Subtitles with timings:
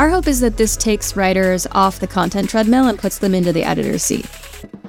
[0.00, 3.52] Our hope is that this takes writers off the content treadmill and puts them into
[3.52, 4.26] the editor's seat.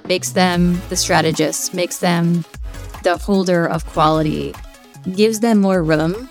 [0.07, 2.45] Makes them the strategist, makes them
[3.03, 4.55] the holder of quality,
[5.13, 6.29] gives them more room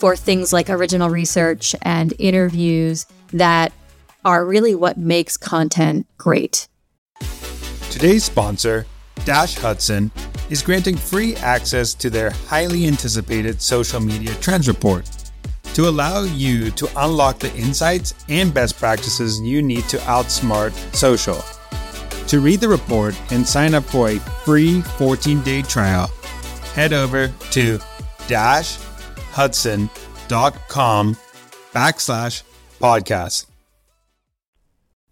[0.00, 3.72] for things like original research and interviews that
[4.24, 6.66] are really what makes content great.
[7.92, 8.86] Today's sponsor,
[9.24, 10.10] Dash Hudson,
[10.50, 15.08] is granting free access to their highly anticipated social media trends report
[15.76, 21.44] to allow you to unlock the insights and best practices you need to outsmart social.
[22.28, 26.06] To read the report and sign up for a free 14 day trial,
[26.72, 27.76] head over to
[28.26, 31.16] dashhudson.com
[31.74, 32.42] backslash
[32.80, 33.44] podcast.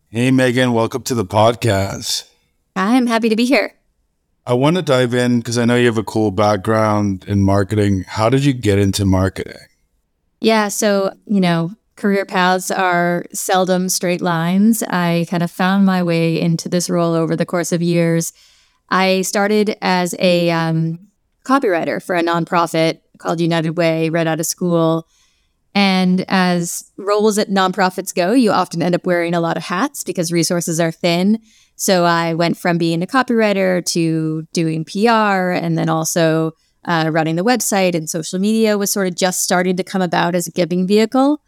[0.09, 2.27] Hey, Meghan, welcome to the podcast.
[2.75, 3.75] I'm happy to be here.
[4.47, 8.07] I want to dive in because I know you have a cool background in marketing.
[8.09, 9.59] How did you get into marketing?
[10.45, 10.69] Yeah.
[10.69, 14.83] So, you know, career paths are seldom straight lines.
[14.83, 18.33] I kind of found my way into this role over the course of years.
[18.91, 20.99] I started as a um,
[21.47, 25.09] copywriter for a nonprofit called United Way right out of school.
[25.75, 30.05] And as roles at nonprofits go, you often end up wearing a lot of hats
[30.05, 31.41] because resources are thin.
[31.77, 36.53] So I went from being a copywriter to doing PR and then also
[36.85, 40.35] uh, running the website and social media was sort of just starting to come about
[40.35, 41.41] as a giving vehicle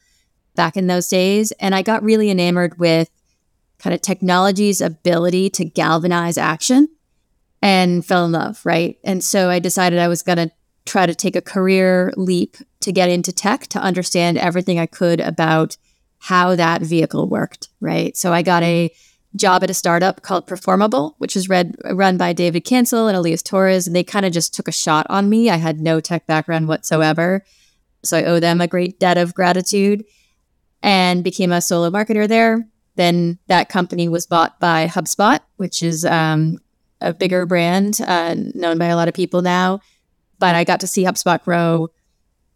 [0.55, 1.53] back in those days.
[1.53, 3.11] And I got really enamored with
[3.79, 6.89] kind of technology's ability to galvanize action
[7.63, 8.99] and fell in love, right?
[9.05, 10.51] And so I decided I was going to
[10.87, 15.21] try to take a career leap to get into tech to understand everything I could
[15.21, 15.77] about
[16.19, 18.17] how that vehicle worked, right?
[18.17, 18.91] So I got a
[19.37, 23.43] job at a startup called Performable, which is read, run by David Cancel and Elias
[23.43, 23.87] Torres.
[23.87, 25.51] And they kind of just took a shot on me.
[25.51, 27.45] I had no tech background whatsoever.
[28.03, 30.05] So I owe them a great debt of gratitude
[30.83, 32.69] and became a solo marketer there.
[32.95, 36.59] Then that company was bought by HubSpot, which is um,
[37.01, 39.81] a bigger brand uh, known by a lot of people now.
[40.39, 41.89] But I got to see HubSpot grow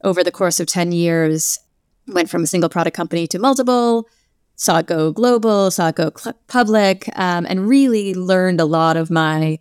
[0.02, 1.58] over the course of 10 years,
[2.06, 4.08] went from a single product company to multiple
[4.60, 8.94] saw it go global, saw it go cl- public, um, and really learned a lot
[8.94, 9.58] of my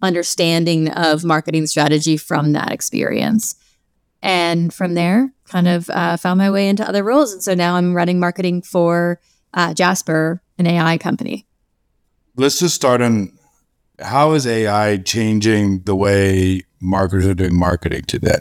[0.00, 3.54] understanding of marketing strategy from that experience.
[4.22, 7.34] And from there, kind of uh, found my way into other roles.
[7.34, 9.20] And so now I'm running marketing for
[9.52, 11.46] uh, Jasper, an AI company.
[12.34, 13.36] Let's just start on
[13.98, 18.38] how is AI changing the way marketers are doing marketing today?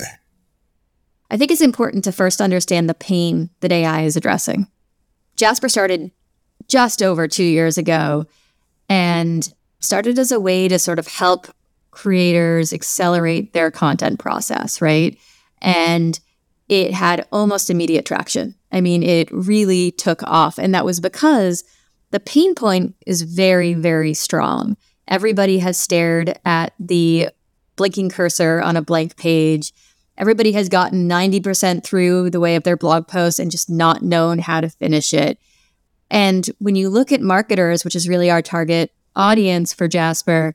[1.29, 4.67] I think it's important to first understand the pain that AI is addressing.
[5.39, 6.11] Jasper started
[6.67, 8.25] just over two years ago
[8.89, 11.47] and started as a way to sort of help
[11.91, 15.17] creators accelerate their content process, right?
[15.61, 16.19] And
[16.67, 18.55] it had almost immediate traction.
[18.73, 20.59] I mean, it really took off.
[20.59, 21.63] And that was because
[22.11, 24.75] the pain point is very, very strong.
[25.07, 27.29] Everybody has stared at the
[27.77, 29.71] blinking cursor on a blank page
[30.19, 34.39] everybody has gotten 90% through the way of their blog post and just not known
[34.39, 35.39] how to finish it.
[36.11, 40.53] And when you look at marketers, which is really our target audience for Jasper,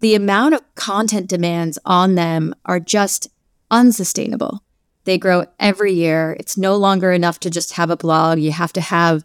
[0.00, 3.28] the amount of content demands on them are just
[3.70, 4.62] unsustainable.
[5.04, 6.36] They grow every year.
[6.38, 8.38] It's no longer enough to just have a blog.
[8.38, 9.24] You have to have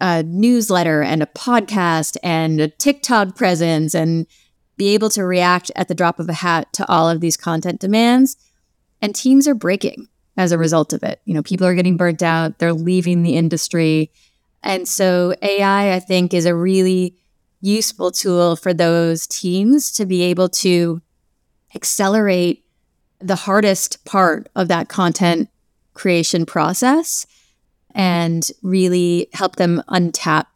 [0.00, 4.26] a newsletter and a podcast and a TikTok presence and
[4.76, 7.80] be able to react at the drop of a hat to all of these content
[7.80, 8.36] demands.
[9.02, 11.20] And teams are breaking as a result of it.
[11.26, 14.10] You know, people are getting burnt out, they're leaving the industry.
[14.62, 17.16] And so AI, I think, is a really
[17.60, 21.02] useful tool for those teams to be able to
[21.74, 22.64] accelerate
[23.20, 25.48] the hardest part of that content
[25.94, 27.26] creation process
[27.94, 30.46] and really help them untap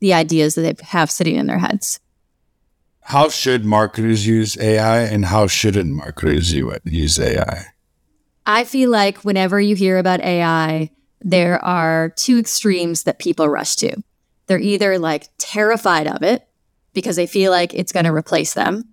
[0.00, 2.00] the ideas that they have sitting in their heads.
[3.02, 7.66] How should marketers use AI and how shouldn't marketers use AI?
[8.46, 10.90] I feel like whenever you hear about AI,
[11.20, 13.96] there are two extremes that people rush to.
[14.46, 16.46] They're either like terrified of it
[16.94, 18.84] because they feel like it's going to replace them,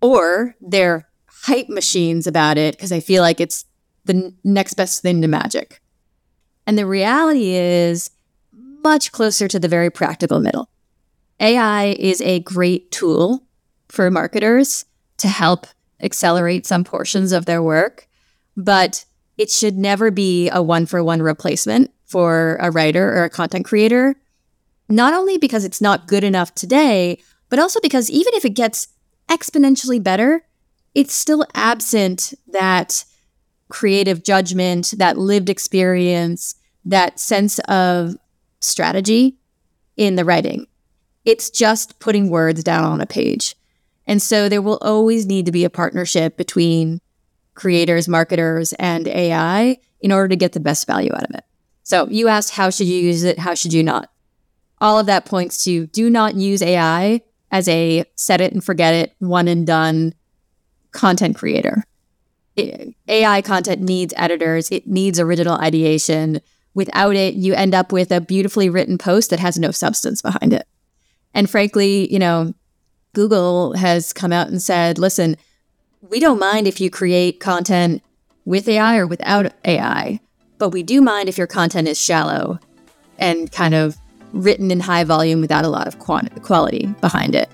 [0.00, 3.64] or they're hype machines about it because they feel like it's
[4.04, 5.80] the n- next best thing to magic.
[6.66, 8.10] And the reality is
[8.52, 10.68] much closer to the very practical middle.
[11.38, 13.44] AI is a great tool
[13.88, 14.84] for marketers
[15.18, 15.66] to help
[16.02, 18.08] accelerate some portions of their work,
[18.64, 19.04] but
[19.36, 23.64] it should never be a one for one replacement for a writer or a content
[23.64, 24.16] creator.
[24.88, 27.18] Not only because it's not good enough today,
[27.48, 28.88] but also because even if it gets
[29.28, 30.44] exponentially better,
[30.94, 33.04] it's still absent that
[33.68, 38.16] creative judgment, that lived experience, that sense of
[38.60, 39.36] strategy
[39.96, 40.66] in the writing.
[41.24, 43.54] It's just putting words down on a page.
[44.06, 47.00] And so there will always need to be a partnership between
[47.54, 51.44] creators, marketers, and AI in order to get the best value out of it.
[51.82, 53.38] So you asked, how should you use it?
[53.38, 54.10] How should you not?
[54.80, 57.20] All of that points to do not use AI
[57.50, 60.14] as a set it and forget it, one and done
[60.92, 61.84] content creator.
[63.08, 66.40] AI content needs editors, it needs original ideation.
[66.74, 70.52] Without it, you end up with a beautifully written post that has no substance behind
[70.52, 70.66] it.
[71.34, 72.54] And frankly, you know,
[73.12, 75.36] Google has come out and said, listen,
[76.00, 78.02] we don't mind if you create content
[78.44, 80.20] with AI or without AI,
[80.58, 82.58] but we do mind if your content is shallow
[83.18, 83.96] and kind of
[84.32, 87.50] written in high volume without a lot of quality behind it.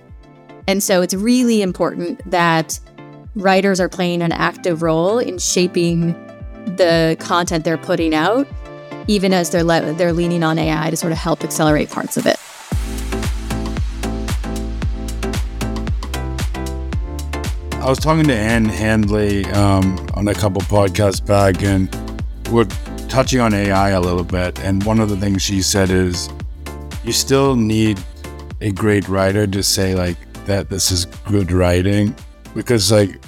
[0.68, 2.78] And so it's really important that
[3.34, 6.12] writers are playing an active role in shaping
[6.76, 8.46] the content they're putting out,
[9.08, 12.26] even as they're le- they're leaning on AI to sort of help accelerate parts of
[12.26, 12.36] it.
[17.86, 21.88] I was talking to Ann Handley um, on a couple podcasts back, and
[22.50, 22.64] we're
[23.06, 24.58] touching on AI a little bit.
[24.58, 26.28] And one of the things she said is,
[27.04, 28.00] you still need
[28.60, 30.16] a great writer to say like
[30.46, 32.12] that this is good writing,
[32.56, 33.22] because like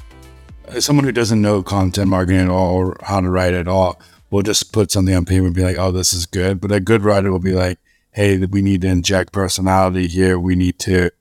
[0.80, 4.42] someone who doesn't know content marketing at all or how to write at all will
[4.42, 6.60] just put something on paper and be like, oh, this is good.
[6.60, 7.78] But a good writer will be like,
[8.10, 10.36] hey, we need to inject personality here.
[10.36, 11.12] We need to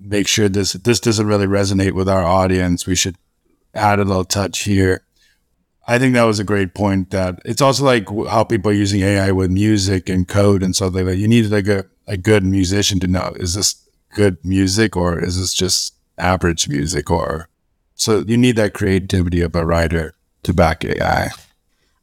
[0.00, 2.86] make sure this this doesn't really resonate with our audience.
[2.86, 3.16] We should
[3.74, 5.04] add a little touch here.
[5.86, 7.10] I think that was a great point.
[7.10, 10.94] That it's also like how people are using AI with music and code and stuff
[10.94, 11.16] like that.
[11.16, 13.76] You need like a, a good musician to know is this
[14.14, 17.48] good music or is this just average music or
[17.94, 21.28] so you need that creativity of a writer to back AI.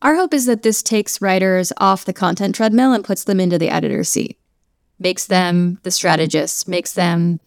[0.01, 3.57] Our hope is that this takes writers off the content treadmill and puts them into
[3.57, 4.39] the editor's seat,
[4.99, 7.39] makes them the strategists, makes them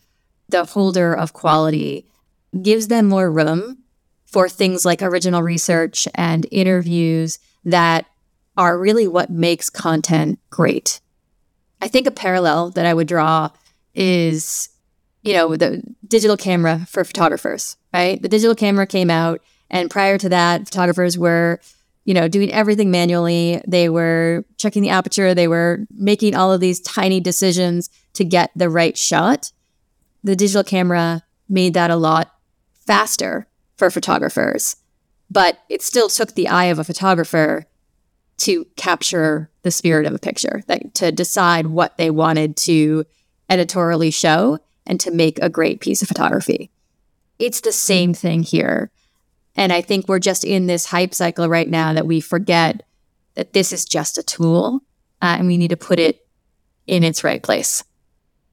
[0.50, 2.06] the holder of quality
[2.62, 3.78] gives them more room
[4.26, 8.06] for things like original research and interviews that
[8.56, 11.00] are really what makes content great.
[11.80, 13.50] I think a parallel that I would draw
[13.94, 14.68] is,
[15.22, 18.20] you know, the digital camera for photographers, right?
[18.20, 21.60] The digital camera came out, and prior to that, photographers were,
[22.04, 23.60] you know, doing everything manually.
[23.66, 28.50] They were checking the aperture, they were making all of these tiny decisions to get
[28.54, 29.52] the right shot
[30.22, 32.34] the digital camera made that a lot
[32.86, 33.46] faster
[33.76, 34.76] for photographers,
[35.30, 37.66] but it still took the eye of a photographer
[38.38, 40.62] to capture the spirit of a picture,
[40.94, 43.04] to decide what they wanted to
[43.48, 46.70] editorially show and to make a great piece of photography.
[47.38, 48.90] It's the same thing here.
[49.56, 52.82] And I think we're just in this hype cycle right now that we forget
[53.34, 54.80] that this is just a tool
[55.20, 56.26] uh, and we need to put it
[56.86, 57.84] in its right place.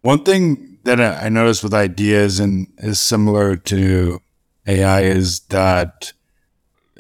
[0.02, 4.22] One thing that I noticed with ideas and is similar to
[4.66, 6.14] AI is that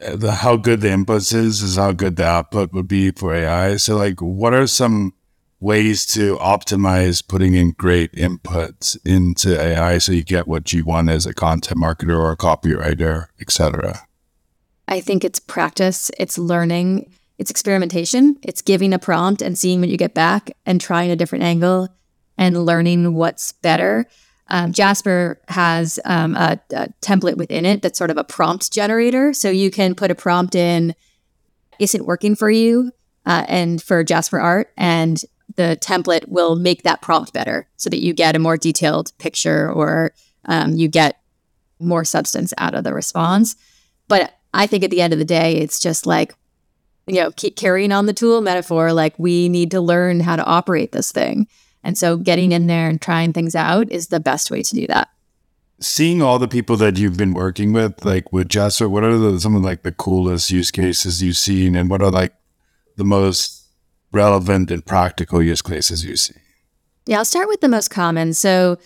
[0.01, 3.33] uh, the how good the inputs is is how good the output would be for
[3.33, 3.77] AI.
[3.77, 5.13] So like what are some
[5.59, 11.09] ways to optimize putting in great inputs into AI so you get what you want
[11.09, 14.07] as a content marketer or a copywriter, etc.
[14.87, 19.89] I think it's practice, it's learning, it's experimentation, it's giving a prompt and seeing what
[19.89, 21.89] you get back and trying a different angle
[22.37, 24.05] and learning what's better.
[24.49, 29.33] Um, Jasper has um, a, a, template within it that's sort of a prompt generator.
[29.33, 30.95] So you can put a prompt in,
[31.79, 32.91] isn't working for you,
[33.25, 35.21] uh, and for Jasper Art, and
[35.55, 39.69] the template will make that prompt better so that you get a more detailed picture
[39.71, 40.13] or
[40.45, 41.19] um, you get
[41.79, 43.55] more substance out of the response.
[44.07, 46.35] But I think at the end of the day, it's just like,
[47.05, 48.93] you know, keep carrying on the tool metaphor.
[48.93, 51.47] Like we need to learn how to operate this thing.
[51.83, 54.87] And so getting in there and trying things out is the best way to do
[54.87, 55.09] that.
[55.79, 59.39] Seeing all the people that you've been working with, like with Jasper, what are the,
[59.39, 62.33] some of like the coolest use cases you've seen and what are like
[62.95, 63.67] the most
[64.11, 66.33] relevant and practical use cases you see?
[67.05, 68.33] Yeah, I'll start with the most common.
[68.33, 68.79] So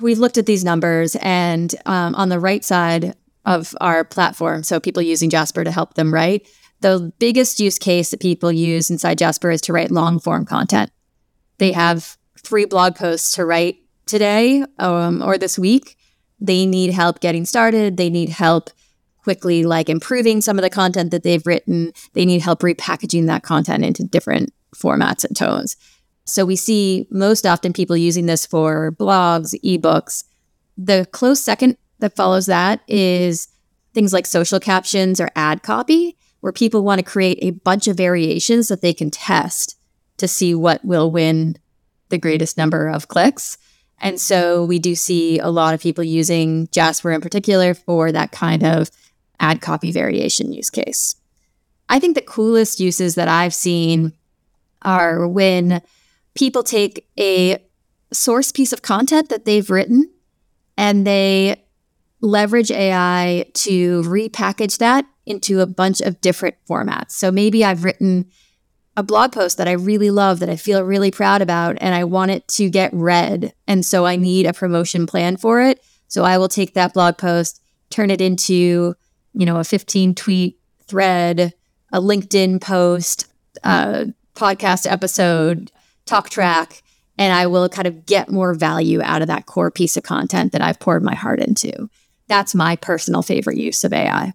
[0.00, 3.14] we've looked at these numbers and um, on the right side
[3.44, 6.46] of our platform, so people using Jasper to help them write,
[6.80, 10.90] the biggest use case that people use inside Jasper is to write long form content.
[11.62, 13.76] They have three blog posts to write
[14.06, 15.96] today um, or this week.
[16.40, 17.96] They need help getting started.
[17.96, 18.70] They need help
[19.22, 21.92] quickly, like improving some of the content that they've written.
[22.14, 25.76] They need help repackaging that content into different formats and tones.
[26.24, 30.24] So we see most often people using this for blogs, ebooks.
[30.76, 33.46] The close second that follows that is
[33.94, 37.96] things like social captions or ad copy, where people want to create a bunch of
[37.96, 39.76] variations that they can test
[40.22, 41.56] to see what will win
[42.10, 43.58] the greatest number of clicks.
[44.00, 48.30] And so we do see a lot of people using Jasper in particular for that
[48.30, 48.88] kind of
[49.40, 51.16] ad copy variation use case.
[51.88, 54.12] I think the coolest uses that I've seen
[54.82, 55.82] are when
[56.34, 57.58] people take a
[58.12, 60.08] source piece of content that they've written
[60.76, 61.64] and they
[62.20, 67.10] leverage AI to repackage that into a bunch of different formats.
[67.10, 68.30] So maybe I've written
[68.96, 72.04] a blog post that I really love that I feel really proud about and I
[72.04, 73.54] want it to get read.
[73.66, 75.82] And so I need a promotion plan for it.
[76.08, 78.94] So I will take that blog post, turn it into,
[79.32, 81.54] you know, a 15 tweet thread,
[81.90, 83.26] a LinkedIn post,
[83.64, 85.70] a podcast episode,
[86.04, 86.82] talk track,
[87.16, 90.52] and I will kind of get more value out of that core piece of content
[90.52, 91.88] that I've poured my heart into
[92.32, 94.32] that's my personal favorite use of AI.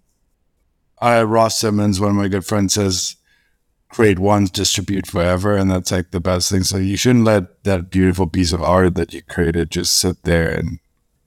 [1.01, 3.15] Uh, Ross Simmonds, one of my good friends, says,
[3.89, 5.55] create once, distribute forever.
[5.55, 6.63] And that's like the best thing.
[6.63, 10.49] So you shouldn't let that beautiful piece of art that you created just sit there
[10.49, 10.79] and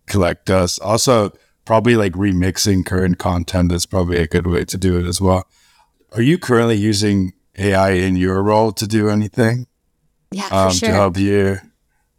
[0.07, 0.81] collect dust.
[0.81, 1.33] Also,
[1.64, 5.47] probably like remixing current content is probably a good way to do it as well.
[6.12, 9.67] Are you currently using AI in your role to do anything?
[10.33, 10.88] Yeah, um, sure.
[10.88, 11.59] To help you.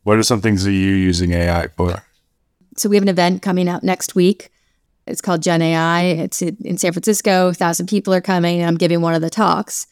[0.04, 2.04] What are some things that you're using AI for?
[2.78, 4.50] So we have an event coming out next week.
[5.06, 6.04] It's called Gen AI.
[6.04, 7.50] It's in San Francisco.
[7.50, 9.88] A thousand people are coming, and I'm giving one of the talks.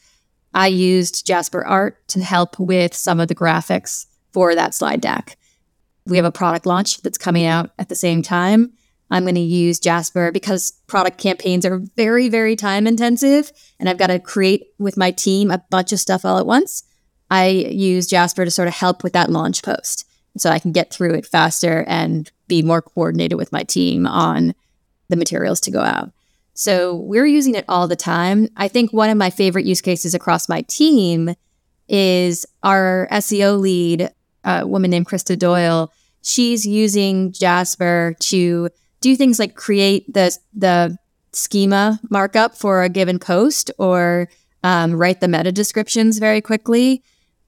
[0.52, 5.36] I used Jasper Art to help with some of the graphics for that slide deck.
[6.06, 8.72] We have a product launch that's coming out at the same time.
[9.10, 13.98] I'm going to use Jasper because product campaigns are very, very time intensive, and I've
[13.98, 16.84] got to create with my team a bunch of stuff all at once.
[17.30, 20.92] I use Jasper to sort of help with that launch post so I can get
[20.92, 24.54] through it faster and be more coordinated with my team on
[25.08, 26.12] the materials to go out.
[26.54, 28.48] So we're using it all the time.
[28.56, 31.34] I think one of my favorite use cases across my team
[31.88, 34.10] is our SEO lead,
[34.44, 35.92] a woman named Krista Doyle.
[36.22, 38.68] She's using Jasper to
[39.00, 40.98] do things like create the the
[41.32, 44.28] schema markup for a given post or
[44.62, 47.02] um, write the meta descriptions very quickly.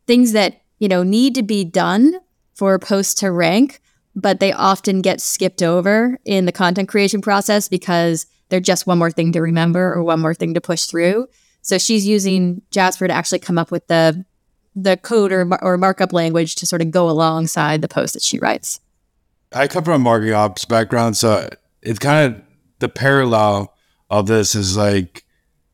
[0.06, 2.14] Things that you know need to be done
[2.54, 3.80] for posts to rank,
[4.14, 8.99] but they often get skipped over in the content creation process because they're just one
[8.99, 11.26] more thing to remember or one more thing to push through.
[11.62, 14.26] So she's using Jasper to actually come up with the
[14.76, 18.38] the code or, or markup language to sort of go alongside the post that she
[18.38, 18.78] writes.
[19.52, 21.49] I come from a marketing ops background, so
[21.80, 22.42] it's kind of
[22.78, 23.75] the parallel
[24.11, 25.25] of this is like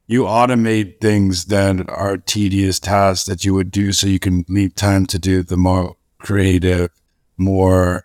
[0.06, 4.76] you automate things that are tedious tasks that you would do so you can leave
[4.76, 6.90] time to do the more creative,
[7.36, 8.04] more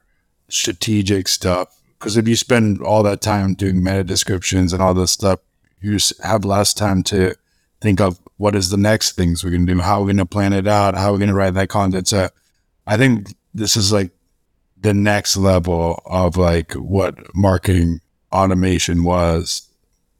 [0.49, 1.79] strategic stuff.
[2.03, 5.39] Because if you spend all that time doing meta descriptions and all this stuff,
[5.79, 7.33] you have less time to
[7.79, 10.25] think of what is the next things we're going to do, how we're going to
[10.25, 12.09] plan it out, how we're going to write that content.
[12.09, 12.27] So
[12.85, 14.11] I think this is like
[14.81, 18.01] the next level of like what marketing
[18.33, 19.69] automation was,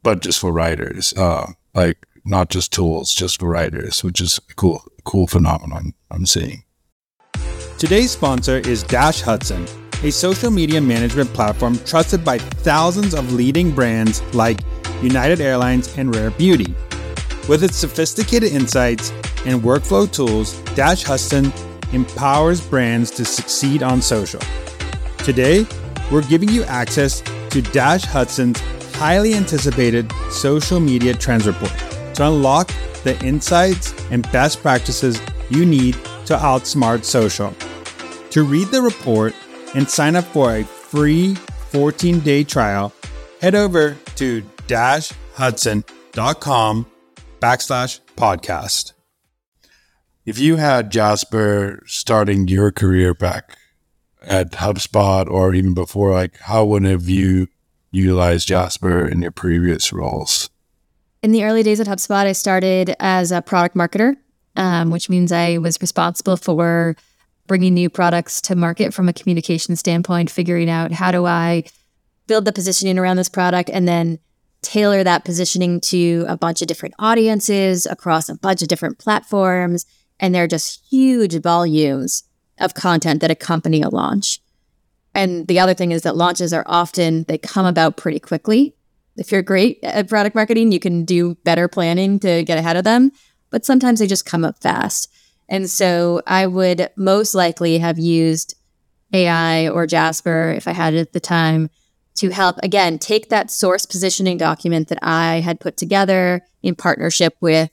[0.02, 4.54] but just for writers, uh, like not just tools, just for writers, which is a
[4.54, 6.64] cool, cool phenomenon I'm seeing.
[7.76, 9.66] Today's sponsor is Dash Hudson,
[10.04, 14.60] a social media management platform trusted by thousands of leading brands like
[15.02, 16.74] United Airlines and Rare Beauty.
[17.48, 19.10] With its sophisticated insights
[19.46, 21.50] and workflow tools, Dash Hudson
[21.94, 24.40] empowers brands to succeed on social.
[25.18, 25.66] Today,
[26.12, 28.60] we're giving you access to Dash Hudson's
[28.96, 31.72] highly anticipated social media trends report
[32.14, 32.70] to unlock
[33.04, 35.18] the insights and best practices
[35.48, 35.94] you need
[36.26, 37.54] to outsmart social.
[38.30, 39.34] To read the report
[39.74, 42.92] and sign up for a free 14 day trial,
[43.40, 46.86] head over to dashhudson.com
[47.40, 48.92] backslash podcast.
[50.24, 53.58] If you had Jasper starting your career back
[54.22, 57.48] at HubSpot or even before, like how would have you
[57.90, 60.48] utilized Jasper in your previous roles?
[61.22, 64.16] In the early days at HubSpot, I started as a product marketer
[64.56, 66.96] um, which means I was responsible for
[67.46, 71.64] bringing new products to market from a communication standpoint, figuring out how do I
[72.26, 74.18] build the positioning around this product and then
[74.62, 79.84] tailor that positioning to a bunch of different audiences across a bunch of different platforms.
[80.18, 82.24] And there are just huge volumes
[82.58, 84.40] of content that accompany a launch.
[85.14, 88.74] And the other thing is that launches are often, they come about pretty quickly.
[89.16, 92.84] If you're great at product marketing, you can do better planning to get ahead of
[92.84, 93.12] them,
[93.50, 95.12] but sometimes they just come up fast.
[95.48, 98.54] And so I would most likely have used
[99.12, 101.70] AI or Jasper if I had it at the time
[102.16, 107.36] to help, again, take that source positioning document that I had put together in partnership
[107.40, 107.70] with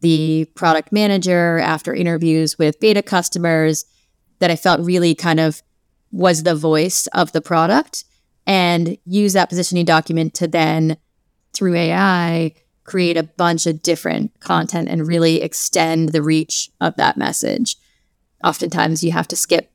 [0.00, 3.84] the product manager after interviews with beta customers
[4.38, 5.62] that I felt really kind of
[6.10, 8.04] was the voice of the product
[8.46, 10.96] and use that positioning document to then,
[11.52, 12.54] through AI,
[12.90, 17.76] create a bunch of different content and really extend the reach of that message.
[18.42, 19.70] Oftentimes, you have to skip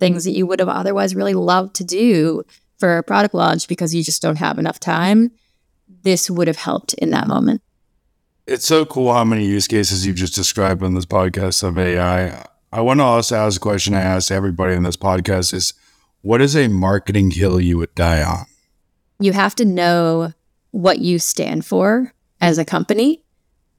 [0.00, 2.42] things that you would have otherwise really loved to do
[2.76, 5.30] for a product launch because you just don't have enough time.
[6.02, 7.62] This would have helped in that moment.
[8.48, 12.44] It's so cool how many use cases you've just described on this podcast of AI.
[12.72, 15.72] I want to also ask a question I ask everybody in this podcast is
[16.22, 18.46] what is a marketing hill you would die on?
[19.20, 20.32] You have to know
[20.72, 23.22] what you stand for as a company.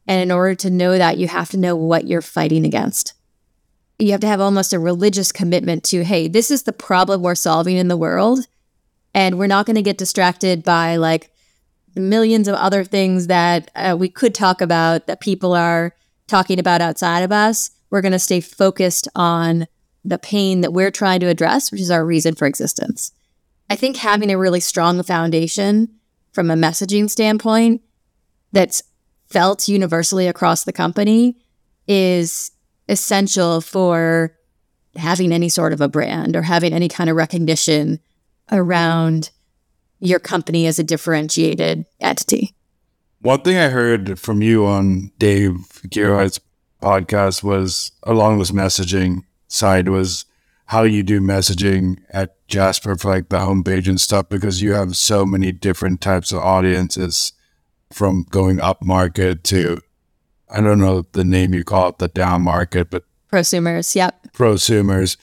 [0.08, 3.14] And in order to know that, you have to know what you're fighting against.
[4.00, 7.36] You have to have almost a religious commitment to, hey, this is the problem we're
[7.36, 8.48] solving in the world.
[9.14, 11.32] And we're not going to get distracted by like
[11.96, 15.94] millions of other things that uh, we could talk about that people are
[16.28, 17.72] talking about outside of us.
[17.90, 19.68] We're going to stay focused on
[20.06, 23.12] the pain that we're trying to address, which is our reason for existence.
[23.70, 25.90] I think having a really strong foundation
[26.32, 27.82] from a messaging standpoint
[28.58, 28.82] that's
[29.28, 31.38] felt universally across the company
[31.88, 32.50] is
[32.90, 34.36] essential for
[34.96, 38.00] having any sort of a brand or having any kind of recognition
[38.52, 39.30] around
[40.00, 42.56] your company as a differentiated entity.
[43.22, 46.40] One thing I heard from you on Dave Gerhardt's
[46.82, 50.26] podcast was along this messaging side was
[50.66, 54.98] how you do messaging at Jasper for like the homepage and stuff because you have
[54.98, 57.34] so many different types of audiences
[57.92, 59.80] from going up market to
[60.50, 64.32] I don't know the name you call it, the down market, but prosumers, yep.
[64.34, 65.18] Prosumers.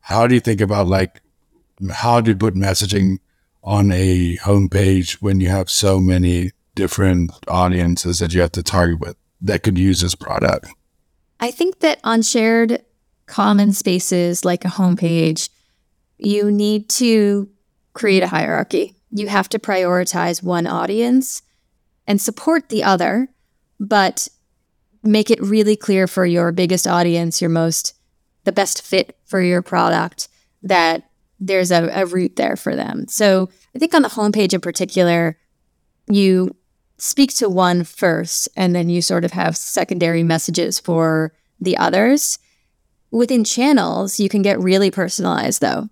[0.00, 1.22] How do you think about like
[1.92, 3.18] how do you put messaging
[3.62, 9.00] on a homepage when you have so many different audiences that you have to target
[9.00, 10.68] with that could use this product?
[11.38, 12.84] I think that on shared
[13.26, 15.48] common spaces like a homepage,
[16.18, 17.48] you need to
[17.94, 18.94] create a hierarchy.
[19.10, 21.42] You have to prioritize one audience
[22.10, 23.28] and support the other,
[23.78, 24.26] but
[25.04, 27.94] make it really clear for your biggest audience, your most,
[28.42, 30.26] the best fit for your product,
[30.60, 33.06] that there's a, a route there for them.
[33.06, 35.38] So I think on the homepage in particular,
[36.08, 36.56] you
[36.98, 42.40] speak to one first, and then you sort of have secondary messages for the others.
[43.12, 45.88] Within channels, you can get really personalized though.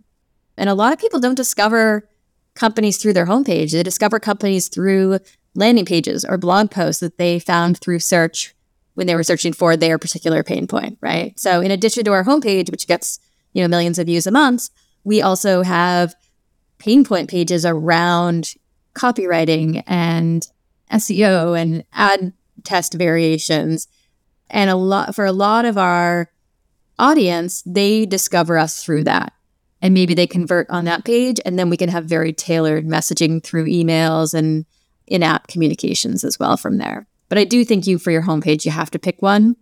[0.56, 2.08] And a lot of people don't discover
[2.56, 3.70] companies through their homepage.
[3.70, 5.20] They discover companies through
[5.58, 8.54] landing pages or blog posts that they found through search
[8.94, 11.38] when they were searching for their particular pain point, right?
[11.38, 13.20] So in addition to our homepage, which gets,
[13.52, 14.70] you know, millions of views a month,
[15.04, 16.14] we also have
[16.78, 18.54] pain point pages around
[18.94, 20.46] copywriting and
[20.92, 22.32] SEO and ad
[22.64, 23.88] test variations.
[24.50, 26.30] And a lot for a lot of our
[26.98, 29.32] audience, they discover us through that.
[29.80, 31.38] And maybe they convert on that page.
[31.44, 34.66] And then we can have very tailored messaging through emails and
[35.10, 37.06] in app communications as well from there.
[37.28, 39.56] But I do think you, for your homepage, you have to pick one.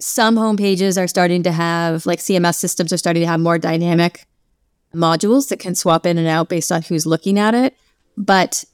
[0.00, 4.26] Some homepages are starting to have, like CMS systems, are starting to have more dynamic
[4.94, 7.76] modules that can swap in and out based on who's looking at it.
[8.16, 8.64] But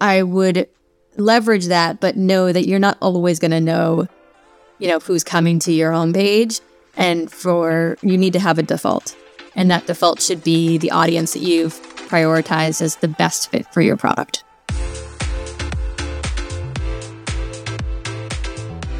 [0.00, 0.68] I would
[1.16, 4.06] leverage that, but know that you're not always going to know,
[4.78, 6.60] you know, who's coming to your homepage.
[6.96, 9.16] And for you need to have a default.
[9.54, 13.80] And that default should be the audience that you've prioritized as the best fit for
[13.80, 14.44] your product.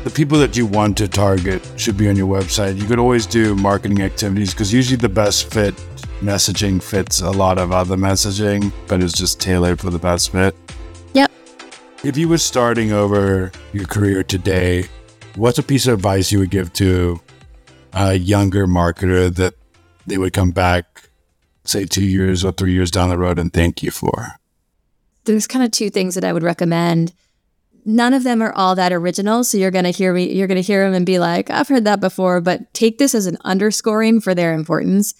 [0.04, 2.76] The people that you want to target should be on your website.
[2.76, 5.74] You could always do marketing activities because usually the best fit
[6.20, 10.56] messaging fits a lot of other messaging, but it's just tailored for the best fit.
[11.14, 11.30] Yep.
[12.02, 14.86] If you were starting over your career today,
[15.36, 17.20] what's a piece of advice you would give to
[17.92, 19.54] a younger marketer that
[20.06, 21.10] they would come back,
[21.64, 24.32] say, two years or three years down the road and thank you for?
[25.24, 27.12] There's kind of two things that I would recommend
[27.84, 29.44] none of them are all that original.
[29.44, 31.68] So you're going to hear me, you're going to hear them and be like, I've
[31.68, 35.14] heard that before, but take this as an underscoring for their importance.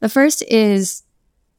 [0.00, 1.02] The first is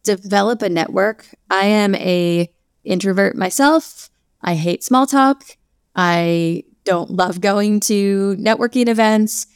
[0.03, 1.27] develop a network.
[1.49, 2.49] I am a
[2.83, 4.09] introvert myself.
[4.41, 5.43] I hate small talk.
[5.95, 9.47] I don't love going to networking events.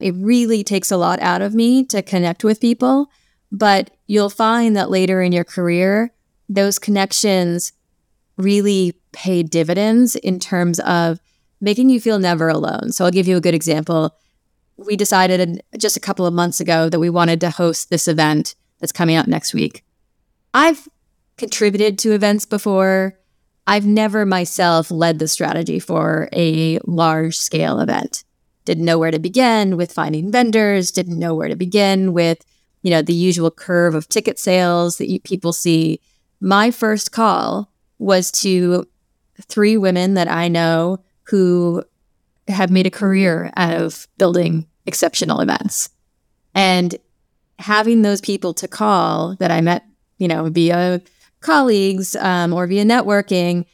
[0.00, 3.08] It really takes a lot out of me to connect with people,
[3.52, 6.12] but you'll find that later in your career,
[6.48, 7.72] those connections
[8.36, 11.20] really pay dividends in terms of
[11.60, 12.92] making you feel never alone.
[12.92, 14.16] So I'll give you a good example.
[14.76, 18.54] We decided just a couple of months ago that we wanted to host this event
[18.80, 19.84] that's coming out next week.
[20.52, 20.88] I've
[21.36, 23.18] contributed to events before.
[23.66, 28.24] I've never myself led the strategy for a large scale event.
[28.64, 32.44] Didn't know where to begin with finding vendors, didn't know where to begin with,
[32.82, 36.00] you know, the usual curve of ticket sales that you, people see.
[36.40, 38.86] My first call was to
[39.42, 41.84] three women that I know who
[42.48, 45.90] have made a career out of building exceptional events.
[46.54, 46.96] And
[47.58, 49.84] having those people to call that I met,
[50.18, 51.00] you know, via
[51.40, 53.64] colleagues um, or via networking,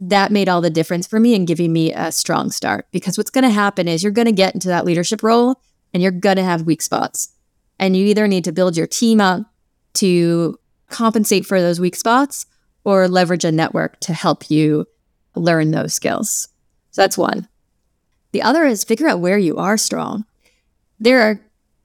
[0.00, 2.86] that made all the difference for me in giving me a strong start.
[2.92, 5.60] Because what's going to happen is you're going to get into that leadership role
[5.92, 7.30] and you're going to have weak spots.
[7.78, 9.42] And you either need to build your team up
[9.94, 12.46] to compensate for those weak spots
[12.84, 14.86] or leverage a network to help you
[15.38, 16.48] learn those skills.
[16.90, 17.48] So that's one.
[18.32, 20.24] The other is figure out where you are strong.
[21.00, 21.40] There are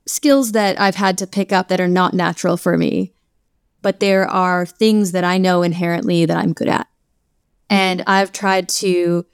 [0.06, 3.14] skills that I've had to pick up that are not natural for me,
[3.82, 6.88] but there are things that I know inherently that I'm good at.
[7.70, 9.26] And I've tried to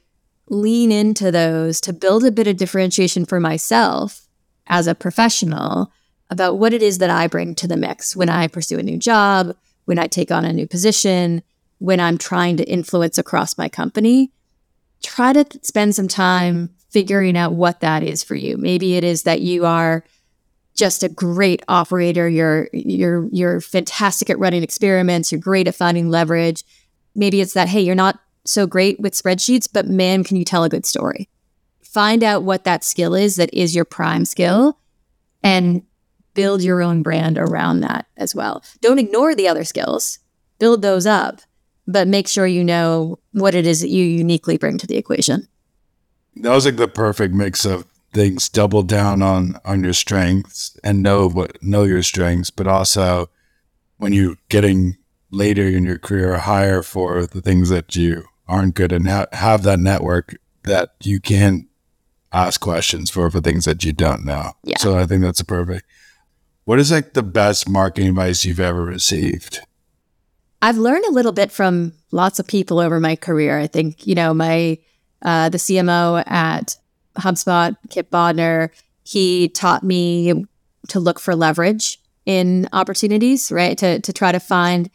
[0.50, 4.28] lean into those to build a bit of differentiation for myself
[4.68, 5.92] as a professional
[6.30, 8.98] about what it is that I bring to the mix when I pursue a new
[8.98, 9.56] job,
[9.86, 11.42] when I take on a new position,
[11.80, 14.32] when I'm trying to influence across my company.
[15.02, 18.58] Try to spend some time figuring out what that is for you.
[18.58, 20.04] Maybe it is that you are
[20.76, 22.28] just a great operator.
[22.30, 25.32] You're you're you're fantastic at running experiments.
[25.32, 26.64] You're great at finding leverage.
[27.16, 30.64] Maybe it's that hey, you're not so great with spreadsheets, but man, can you tell
[30.64, 31.30] a good story?
[31.82, 34.80] Find out what that skill is that is your prime skill
[35.44, 35.84] and
[36.34, 38.64] build your own brand around that as well.
[38.82, 40.20] Don't ignore the other skills.
[40.60, 41.42] Build those up,
[41.90, 45.48] but make sure you know what it is that you uniquely bring to the equation.
[46.36, 51.04] That was like the perfect mix of things double down on on your strengths and
[51.04, 53.30] know what know your strengths but also
[53.98, 54.98] when you're getting
[55.30, 59.62] later in your career hire for the things that you aren't good and ha- have
[59.62, 61.68] that network that you can
[62.34, 64.78] ask questions for for things that you don't know yeah.
[64.80, 65.86] so i think that's a perfect
[66.66, 69.60] what is like the best marketing advice you've ever received
[70.62, 74.16] i've learned a little bit from lots of people over my career i think you
[74.16, 74.78] know my
[75.22, 76.78] uh, the cmo at
[77.20, 78.70] HubSpot, Kipp Bodnar,
[79.04, 80.46] he taught me
[80.90, 83.78] to look for leverage in opportunities, right?
[83.78, 84.90] To, to try to find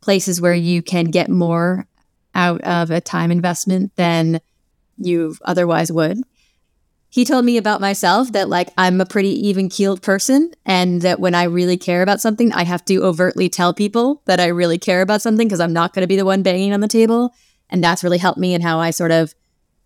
[0.00, 1.86] places where you can get more
[2.34, 4.40] out of a time investment than
[4.96, 6.18] you otherwise would.
[7.10, 11.20] He told me about myself that like I'm a pretty even keeled person and that
[11.20, 14.78] when I really care about something, I have to overtly tell people that I really
[14.78, 17.34] care about something because I'm not going to be the one banging on the table.
[17.70, 19.34] And that's really helped me in how I sort of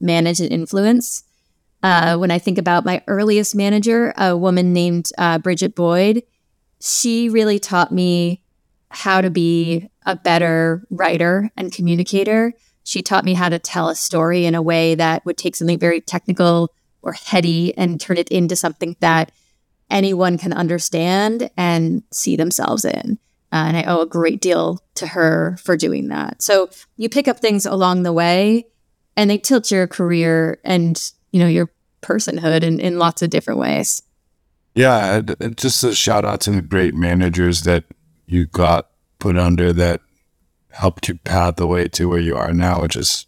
[0.00, 1.22] manage and influence.
[1.82, 6.22] Uh, when I think about my earliest manager, a woman named uh, Bridget Boyd,
[6.80, 8.42] she really taught me
[8.88, 12.52] how to be a better writer and communicator.
[12.84, 15.78] She taught me how to tell a story in a way that would take something
[15.78, 19.32] very technical or heady and turn it into something that
[19.90, 23.18] anyone can understand and see themselves in.
[23.52, 26.40] Uh, and I owe a great deal to her for doing that.
[26.40, 28.66] So you pick up things along the way
[29.16, 30.98] and they tilt your career and
[31.32, 31.70] you know, your
[32.02, 34.02] personhood in, in lots of different ways.
[34.74, 35.20] Yeah,
[35.56, 37.84] just a shout out to the great managers that
[38.26, 38.88] you got
[39.18, 40.00] put under that
[40.70, 43.26] helped you path the way to where you are now, which is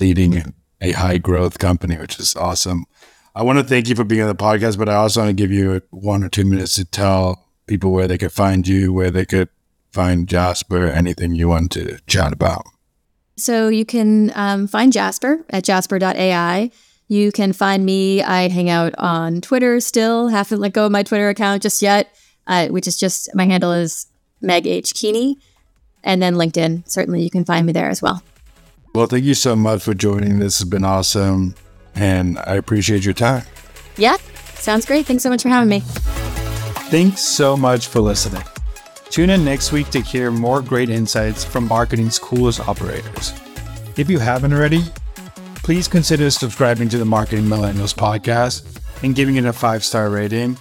[0.00, 2.84] leading a high growth company, which is awesome.
[3.34, 5.42] I want to thank you for being on the podcast, but I also want to
[5.42, 9.10] give you one or two minutes to tell people where they could find you, where
[9.10, 9.48] they could
[9.90, 12.64] find Jasper, anything you want to chat about.
[13.36, 16.70] So you can um, find Jasper at jasper.ai.
[17.08, 18.22] You can find me.
[18.22, 20.28] I hang out on Twitter still.
[20.28, 22.14] Haven't let go of my Twitter account just yet,
[22.46, 24.06] uh, which is just my handle is
[24.40, 24.94] Meg H.
[24.94, 25.36] Keaney.
[26.02, 26.88] And then LinkedIn.
[26.88, 28.22] Certainly you can find me there as well.
[28.94, 30.38] Well, thank you so much for joining.
[30.38, 31.56] This has been awesome.
[31.96, 33.44] And I appreciate your time.
[33.96, 34.16] Yeah,
[34.54, 35.04] sounds great.
[35.04, 35.80] Thanks so much for having me.
[36.90, 38.44] Thanks so much for listening.
[39.10, 43.32] Tune in next week to hear more great insights from marketing's coolest operators.
[43.96, 44.82] If you haven't already,
[45.56, 50.56] please consider subscribing to the Marketing Millennials podcast and giving it a five star rating.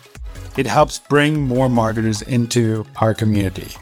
[0.58, 3.76] It helps bring more marketers into our community.